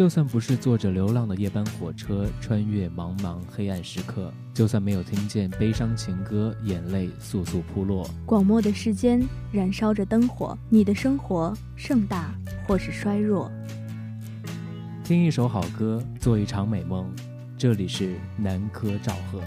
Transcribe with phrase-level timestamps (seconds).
[0.00, 8.08] 就算不是坐着流浪的夜班火车，穿越茫茫黑暗时刻，就算没有听见悲伤情歌，眼泪簌簌扑落。
[8.24, 9.22] 广漠的世间
[9.52, 12.34] 燃烧着灯火，你的生活盛大
[12.66, 13.52] 或是衰弱。
[15.04, 17.14] 听一首好歌，做一场美梦。
[17.58, 19.42] 这里是南柯赵贺。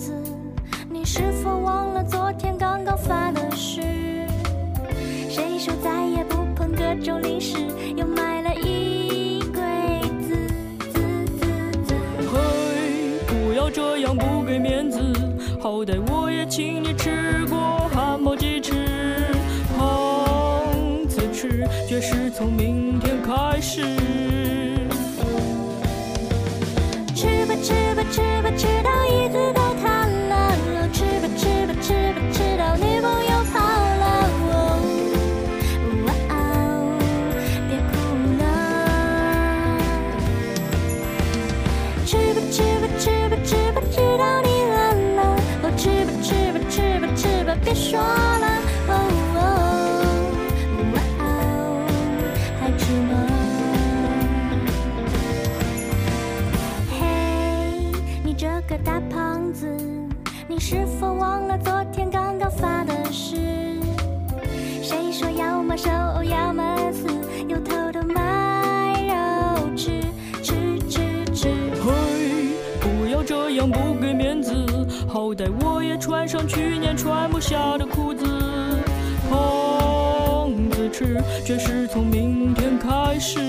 [0.00, 0.14] 子
[0.88, 3.82] 你是否忘了昨天刚刚发的誓？
[5.28, 7.58] 谁说再也不碰各种零食
[7.94, 9.60] 又买了一柜
[10.22, 10.34] 子
[10.90, 11.46] 子子
[11.82, 11.86] 子？
[11.86, 11.94] 子
[12.32, 14.98] 嘿不要这样不给面子。
[15.60, 16.89] 好歹我也请你
[60.70, 63.34] 是否忘了昨天刚刚发的誓？
[64.80, 65.90] 谁说要么守，
[66.22, 67.08] 要么死，
[67.48, 70.00] 又偷偷买肉吃，
[70.40, 71.48] 吃吃吃。
[71.82, 74.54] 嘿，不要这样不给面子，
[75.08, 78.24] 好歹我也穿上去年穿不下的裤子。
[79.28, 83.40] 胖子吃，却是从明天开始。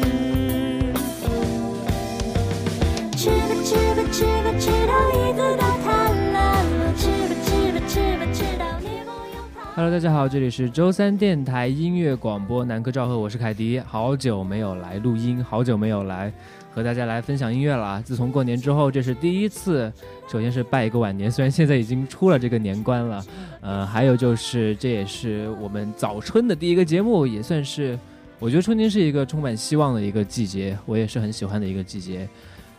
[9.74, 16.32] Hello，大家好，这里是周三电台音乐广播南柯赵贺，我是凯迪，好久没有来录音，好久没有来
[16.74, 18.02] 和大家来分享音乐了。
[18.02, 19.90] 自从过年之后，这是第一次。
[20.28, 23.26] 首先是拜一个晚年，虽然现在已经出了这个年关了，
[23.62, 27.98] 呃，还有就是这也是我们早春的第一个节目，也算是
[28.40, 32.28] 我觉得春天是一个充满希望的一个季节，我也是很喜欢的一个季节。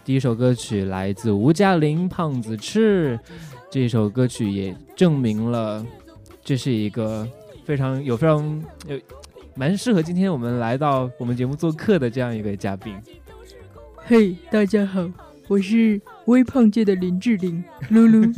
[0.05, 3.19] 第一首歌曲来自吴嘉玲《胖子吃》，
[3.71, 5.83] 这首歌曲也证明了。
[6.45, 7.27] 这是一个
[7.65, 8.99] 非常有非常有
[9.55, 12.95] 蛮适合今天我们来到我们节目做客的这样一个嘉宾。
[14.05, 15.09] 嘿，大家好，
[15.47, 18.33] 我是微胖界的林志玲，露露。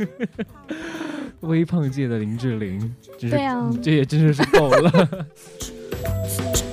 [1.41, 3.37] 微胖界的林志玲，真是
[3.81, 5.25] 这也真的是够了。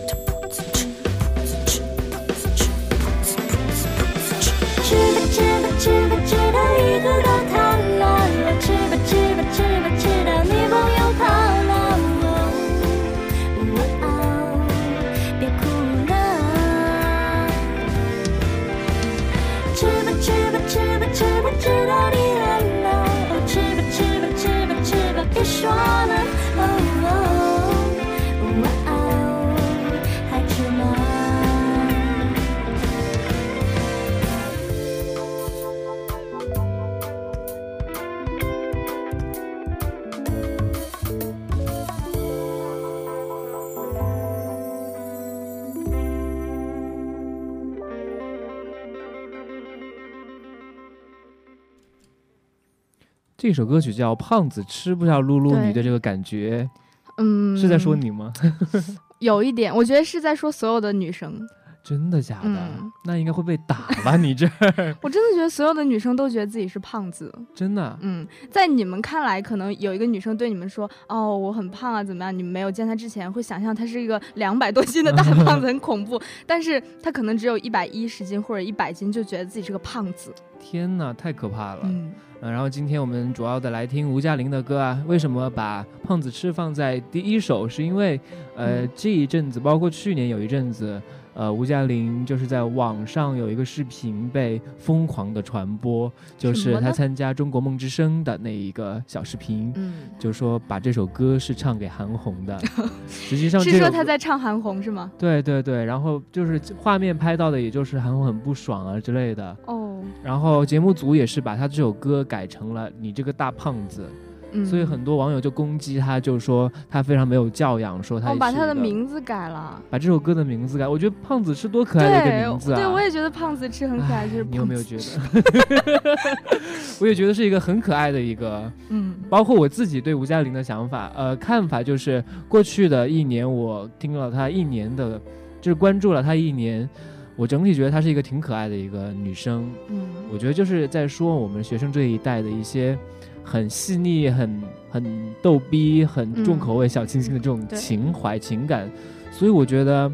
[53.43, 56.71] 这首歌曲叫《胖子吃》，不知道露露你的这个感觉，
[57.19, 58.33] 嗯，是在说你吗？
[59.19, 61.45] 有一点，我觉得是在说所有的女生。
[61.83, 62.49] 真的假的？
[62.49, 64.17] 嗯那应该会被打吧？
[64.17, 64.47] 你这
[65.03, 67.33] 我真的觉得所有的女生都觉得自己是胖子。
[67.53, 76.21] 真的嗯，在你们看来，可能有一个女生对你们说：“哦，我很胖啊，怎么样？”你们没有见她之前，会想象她是一个两百多斤的大胖子，很恐怖。
[76.47, 80.33] 但是她可能只有一百一十斤或者一百斤，就觉得自己是个胖子。
[80.61, 81.81] 天哪，太可怕了。
[81.85, 85.03] 嗯，呃然后今天我们主要的来听吴佳玲的歌啊。
[85.09, 87.69] 为什么把《胖子吃》放在第一首？
[87.69, 88.21] 是因为，
[88.55, 91.03] 呃，嗯这一阵子，包括去年有一阵子，
[91.35, 102.59] 呃，吴佳玲就是在网上有一个视频被疯狂的传播，就是她参加《中国梦之声》的那一个小视频，嗯，就说把这首歌是唱给韩红的。
[103.09, 105.11] 实际上是说她在唱韩红是吗？
[105.19, 109.57] 对对对，然后就是画面拍到的，也就是韩红很不爽啊之类的。
[109.67, 114.07] 哦，然后节目组也是把她这首歌改成了“你这个大胖子”，
[114.53, 119.81] 嗯，所以很多网友就攻击他，就说他非常没有教养，说他哦，把他的名字改了。
[119.91, 120.87] 把这首歌的名字改。
[120.87, 122.77] 我觉得“胖子吃”多可爱的一个名字啊！
[122.77, 125.83] 对，我也觉得胖子吃很可爱，就是你有没有觉得？
[127.01, 135.21] 我也觉得是一个很可爱的一个，嗯包括我自己对吴佳玲的想法，呃，看法就是过去的一年，我听了她一年的，
[135.61, 136.89] 就是关注了她一年，
[137.37, 139.69] 我整体觉得她是一个挺可爱的一个女生。
[139.89, 140.03] 嗯
[140.33, 142.97] 我觉得就是在说我们学生这一代的一些
[143.45, 148.91] 很细腻、很很逗逼、很重口味、小清新的这种情怀、情感，
[149.31, 150.11] 所以我觉得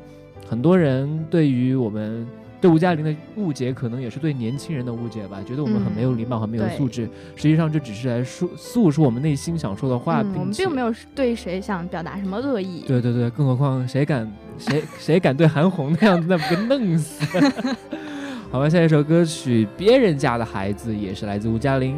[0.49, 2.27] 很多人对于我们。
[2.61, 7.09] 对吴佳玲的误解，可能也是对年轻人的误解吧，觉得我们很没有礼貌、很没有素质。
[7.37, 12.83] 实际上，这只是来诉诉说我们内心想说的话，嗯，我并且们并没有对谁想表达什么恶意。
[12.85, 14.29] 对对对，更何况谁敢
[14.59, 17.39] 谁谁敢对韩红那样子，那不给弄死？
[18.51, 21.97] 好吧，下一首歌曲《别人家的孩子》也是来自吴佳玲。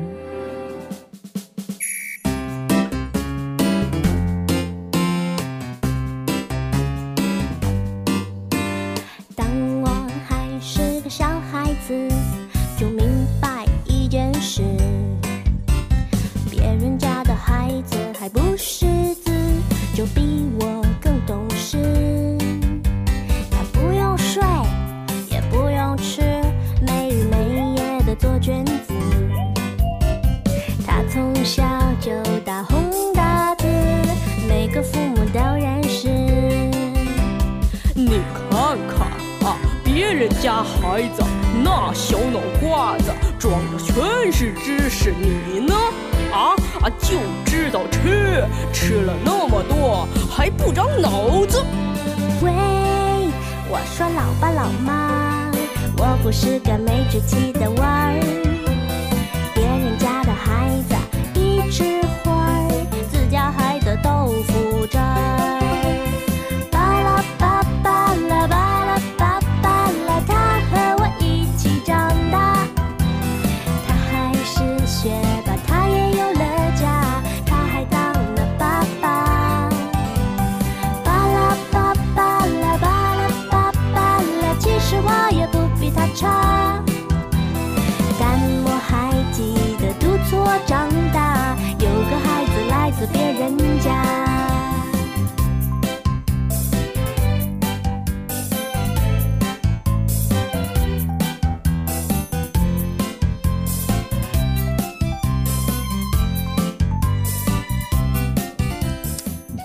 [54.61, 55.51] 老爸老妈，
[55.97, 58.50] 我不是个没志气的娃儿。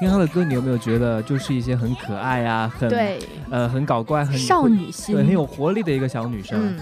[0.06, 3.20] 听她的歌，你有没有觉得就是一些很可爱啊，很对，
[3.50, 6.60] 呃很搞怪、很少女心，对很有活力的一个小女生？
[6.62, 6.80] 嗯，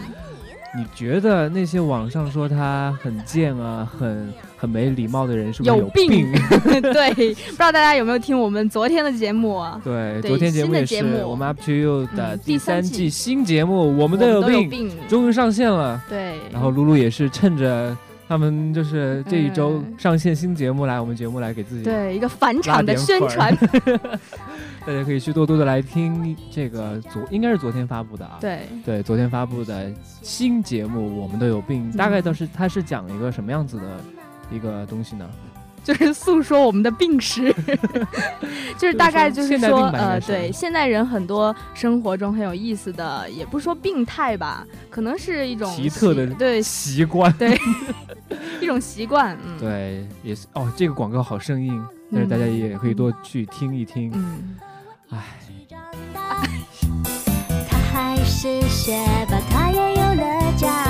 [0.75, 6.10] 你觉得那些网上说她很贱啊、很很没礼貌的人，是不是有病？
[6.10, 6.32] 病
[6.92, 9.80] 对，不知道大家有没有听我们昨天的节目啊？
[9.84, 16.03] 对，对昨天节目也是我们 Up to You 的嗯第第三季新节目，我我们都有病，病，终于上线了。
[16.10, 17.96] 对，然后露露也是趁着
[18.27, 19.94] 他们就是这一周嗯。
[19.98, 23.56] 上线新节目来，我们节目来给自己，对一个返场的宣传，
[24.86, 33.84] 大家可以去多多的来听这个昨应该是昨天发布的啊，对，对，昨天发布的新节目《我们都有病》，大概都是它是讲一个什么样子的
[34.51, 35.30] 一个东西呢？
[35.83, 37.53] 就是诉说我们的病史，
[38.79, 47.59] 就是大概就是说，呃，对，现代人很多生活中很有意思的，也不说病态吧，可能是一种奇特的对习惯，对
[48.61, 54.09] 一种习惯，嗯，对，也是哦，这个广告好生硬，但是大家也可以多去听一听。
[54.15, 54.55] 嗯，
[55.09, 55.19] 唉，
[57.69, 58.97] 他还是学
[59.29, 60.85] 霸，他也有了家，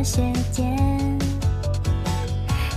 [0.00, 0.62] 成了学姐。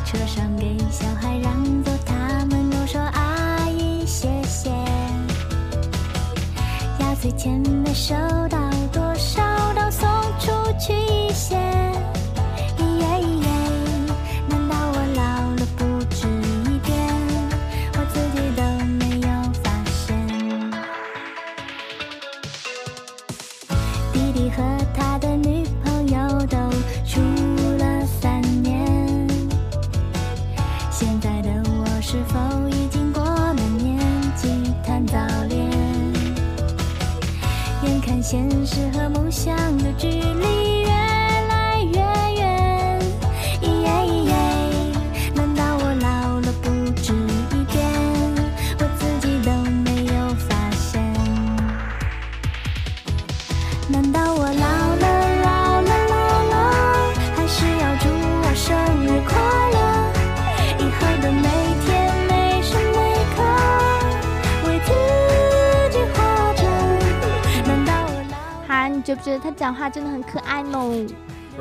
[0.06, 4.70] 车上给小孩让座，他们都说阿姨谢谢。
[7.00, 8.14] 压岁钱没收
[8.50, 8.58] 到
[38.24, 40.73] 现实和梦想的距离。
[69.04, 70.80] 觉不觉得他讲话真的很可爱呢？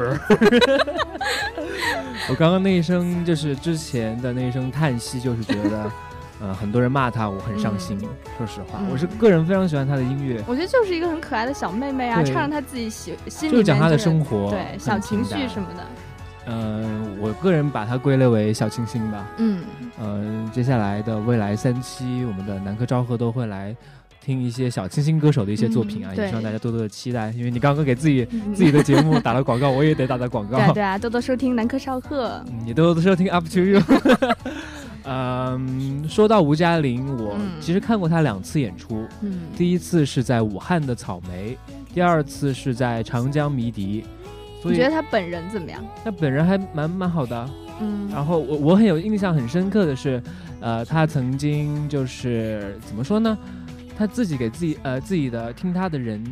[2.29, 5.91] 我刚刚那一声就是之前的那一声叹息，就是觉得，
[6.41, 7.99] 呃，很多人骂他，我很伤心。
[8.39, 15.85] 说实话，嗯我是个人非常喜欢他的音乐，我觉得就是一个很可爱的小妹妹啊，对唱着她自己喜心里就是讲他的生活，对小情绪什么的。
[16.47, 19.25] 嗯、我个人把它归类为小清新吧。
[19.37, 19.63] 嗯，
[20.01, 23.77] 呃、接下来的未来三期，我们的南柯昭和都会来
[24.25, 27.31] 听一些小清新歌手的一些作品啊，嗯也希望大家多多的期待。
[27.33, 30.57] 因为你刚刚给自己嗯自己的节目打了广告，我也得打打广告。
[30.59, 32.43] 对啊对啊，多多收听南柯少赫。
[32.47, 33.81] 嗯也多多收听 Up to You。
[35.05, 41.59] 嗯，说到吴嘉玲，我嗯其实看过她两次演出，嗯，第一次是在武汉的草莓，
[41.93, 44.05] 第二次是在长江迷笛。
[44.63, 45.85] 所以你觉得她本人怎么样？
[46.05, 47.51] 她本人还蛮蛮好的。
[47.81, 50.23] 嗯，然后我我很有印象很深刻的是，
[50.61, 53.37] 呃，她曾经就是怎么说呢？
[53.97, 56.23] 她自己给自己呃自己的听他的人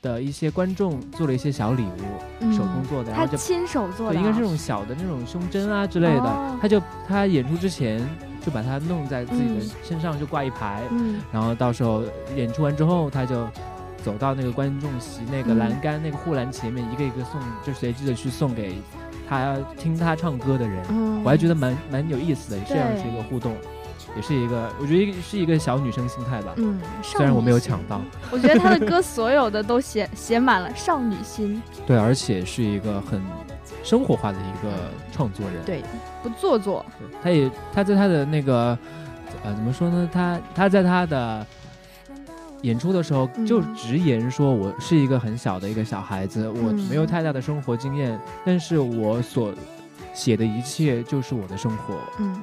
[0.00, 2.02] 的一些观众做了一些小礼物，
[2.40, 2.52] 嗯。
[2.52, 6.24] 手工做的，然后就亲手做的应该是那种小的那种胸针啊之类的。
[6.24, 8.04] 哦他就他演出之前
[8.44, 9.70] 就把它弄在自己的嗯。
[9.84, 11.20] 身上，就挂一排，嗯。
[11.32, 12.02] 然后到时候
[12.36, 13.48] 演出完之后，他就
[14.02, 18.80] 走到那个观众席那个嗯栏杆、那个护栏前面，一个一个送，就随机的去送给
[19.28, 20.84] 他听他唱歌的人。
[20.90, 23.54] 嗯，我还觉得蛮蛮有意思的，这样对是一个互动，
[24.16, 26.52] 也是一个，我觉得是一个小女生心态吧。
[26.56, 28.00] 嗯，虽然我没有抢到。
[28.30, 33.22] 我觉得她的歌所有的都写写满了少女心，对，而且是一个很
[33.84, 35.64] 生活化的一个创作人。
[35.64, 35.82] 对，
[36.22, 38.76] 不做作，对，他也他在他的那个
[39.44, 40.08] 呃怎么说呢？
[40.12, 41.46] 他他在他的
[42.62, 49.54] 演出的时候嗯就直言说，我是一个很小的一个小孩子，我嗯没有太大的生活经验，但是我所
[50.12, 52.40] 写的一切就是我的生活，嗯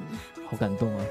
[0.48, 1.04] 好感动啊！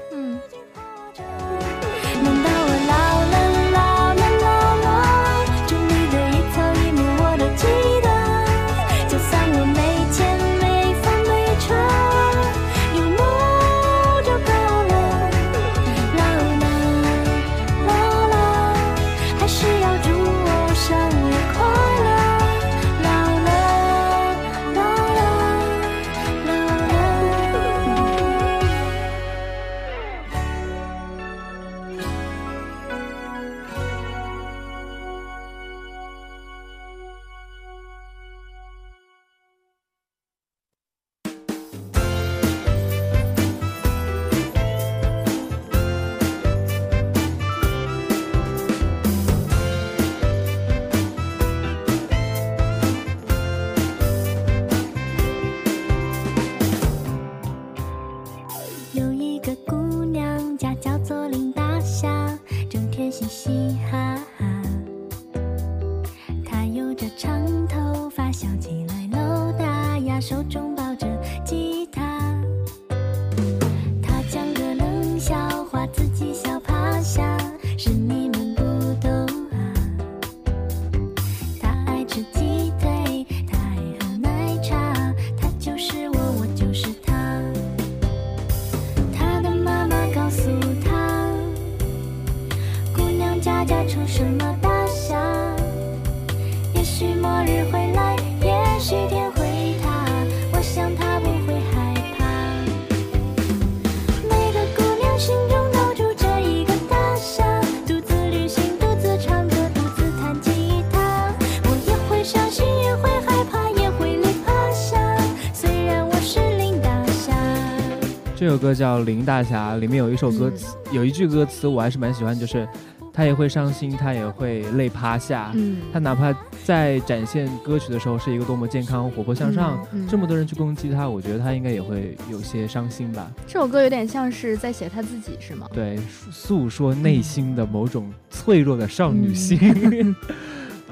[118.46, 122.64] 这首歌叫《林大侠》，里面有一首歌词，有一句歌词我还是蛮喜欢，就是
[123.12, 125.50] 他也会伤心，他也会累趴下。
[125.56, 126.32] 嗯，他哪怕
[126.64, 133.28] 在展现歌曲的时候是一个多么健康、活泼向上，这么多人去攻击他，我觉得他应该也会有些伤心吧。
[133.48, 135.66] 这首歌有点像是在写他自己，是吗？
[135.72, 135.98] 对，
[136.30, 139.58] 诉说内心的某种脆弱的少女心。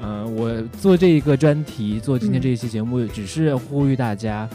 [0.03, 4.45] 嗯、 我做这一个专题，做今天这一期节目，只是呼吁大家，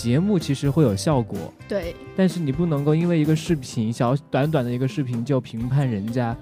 [0.00, 1.38] 节目其实会有效果，
[1.68, 6.34] 对，但是你不能够因为一个视频，小短短的一个视频就评判人家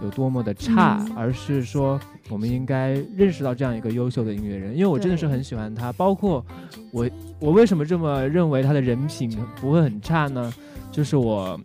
[0.00, 1.16] 有多么的差，嗯。
[1.16, 1.98] 而是说
[2.28, 6.44] 我们应该认识到这样一个优秀的音乐人，因为我真的是很喜欢他，包括
[6.92, 7.04] 我，
[7.40, 10.54] 我为什么这么认为他的人品不会很差呢？
[10.92, 11.58] 就是我。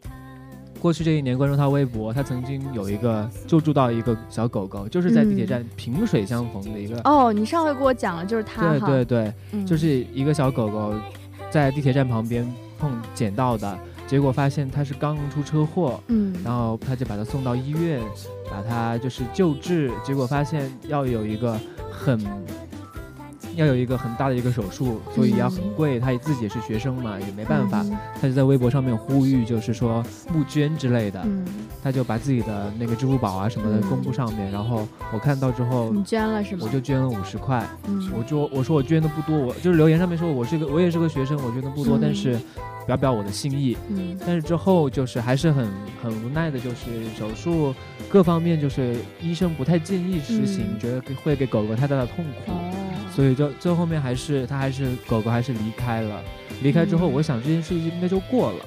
[0.82, 9.66] 过去这一年关注他微博，他曾经有一个救助到一个小狗狗，就是在地铁站萍水相逢的一个，哦，你上回给我讲了，就是他对，对对，嗯。
[9.66, 10.94] 就是一个小狗狗
[11.56, 12.46] 在地铁站旁边
[12.78, 18.02] 碰捡到的，结果发现他是刚出车祸，嗯，然后他就把他送到医院，
[18.52, 21.58] 把他就是救治，结果发现要有一个
[21.90, 22.20] 很。
[23.56, 26.00] 要有一个很大的一个手术，所以要很贵。
[26.00, 31.22] 他自己也是学生嘛，也没办法，嗯他就在微博上面呼吁，就是说募捐之类的。
[31.26, 31.46] 嗯，
[31.84, 36.62] 他就把自己的那个支付宝啊什么的嗯公布上面，然后我看到之后，你捐了是吗？
[36.66, 37.66] 我就捐了五十块。
[37.88, 42.38] 嗯，我就我说我捐的不多，我就是留言上面说我是个我也是个学生，我捐的不多，嗯但是
[42.86, 43.78] 表表我的心意。
[43.90, 45.68] 嗯但是之后就是还是很
[46.04, 46.86] 很无奈的，就是
[47.18, 47.74] 手术
[48.10, 52.75] 各方面就是医生不太建议执行，嗯觉得会给狗狗太大的痛苦，哦，
[53.16, 56.22] 所以就最后面还是他还是狗狗还是离开了。
[56.62, 58.58] 离开之后，嗯我想这件事情应该就过了。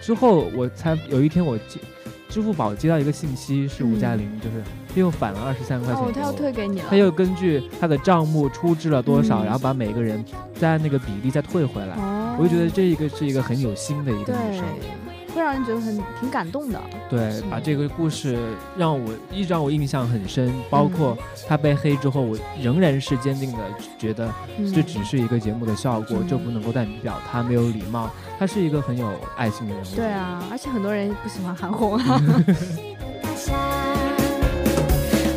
[0.00, 1.80] 之后我才有一天我接
[2.28, 4.62] 支付宝接到一个信息，是吴佳玲，就是
[4.94, 11.94] 他又返了二十三块钱他要退给你了，他又根据他的账目出支了多少，嗯然后把每个人在那个比例再退回来。
[11.96, 16.80] 哦，我就觉得这一个是一个很有心的一个女生，对，会让人觉得很挺感动的。
[17.08, 18.38] 对，把这个故事
[18.76, 20.52] 让我一直让我印象很深。
[20.70, 23.58] 包括他被黑之后，我仍然是坚定的
[23.98, 28.10] 觉得嗯这只是一个节目的效果，嗯这不能够代表他没有礼貌。
[28.38, 29.96] 他是一个很有爱心的人物。
[29.96, 32.04] 对啊，而且很多人不喜欢韩红啊。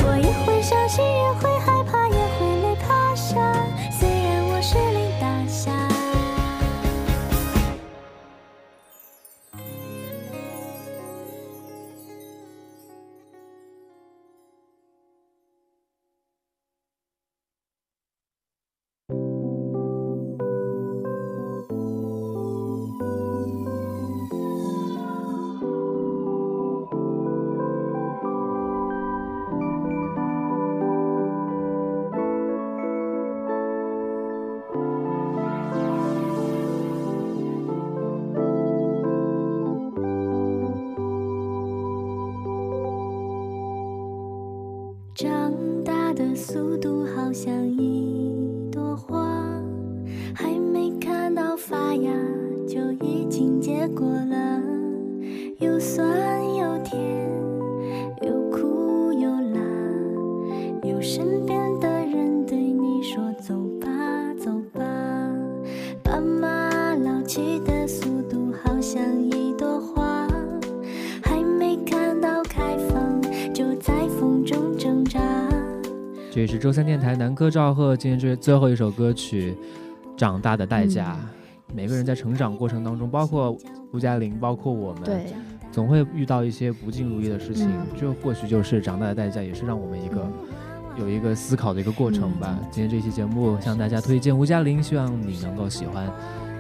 [0.04, 2.01] 我也会伤心，也会害怕，
[53.52, 54.62] 经结果了，
[55.60, 56.08] 有酸
[56.56, 57.02] 有甜，
[58.22, 59.60] 有苦有辣，
[60.84, 63.88] 有身边的人对你说走吧
[64.40, 64.82] 走吧，
[66.02, 70.26] 爸妈老去的速度好像一朵花，
[71.22, 73.22] 还没看到开放
[73.54, 75.20] 就在风中挣扎。
[76.32, 79.54] 这也是周三电台南柯赵贺今天这最后一首歌曲
[80.16, 81.41] 《长大的代价》嗯
[81.74, 83.58] 每个人在成长过程当中，包括
[83.94, 85.34] 吴佳玲，包括我们，对，
[85.72, 87.68] 总会遇到一些不尽如意的事情。
[87.70, 90.28] 嗯这或许就是长大的代价，也是让我们一个、
[90.98, 92.58] 有一个思考的一个过程吧。
[92.62, 96.12] 嗯今天这期节目向大家推荐吴佳玲，希望你能够喜欢。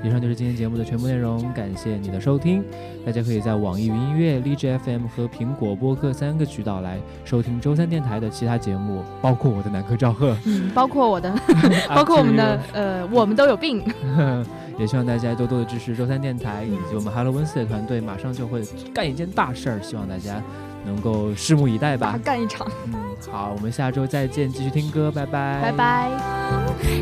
[0.03, 2.63] 以上就是今天节目的全部内容，感谢你的收听。
[3.05, 11.31] 大家可以在网易云音乐、荔枝 FM 和苹果播客三个渠道来收听周三电台的其他节目，包括我的南柯赵贺，嗯，包括我的，
[11.93, 13.83] 包括我们的，呃，我们都有病。
[14.79, 20.41] 也希望大家多多的支持周三电台以及我们 Hello 温斯的团队，马上就会干一件大事儿，希望大家
[20.85, 22.19] 能够拭目以待大吧。
[22.23, 22.93] 干一场，嗯，
[23.31, 25.71] 好，我们下周再见，继续听歌，拜拜，拜。
[25.71, 26.09] 拜。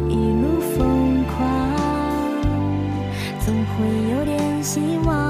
[0.09, 0.59] 一路
[3.79, 5.28] 会有点希望。